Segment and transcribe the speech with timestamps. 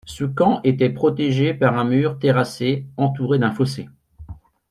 [0.07, 3.87] Ce camp était protégé par un mur terrassé entouré d'un fossé.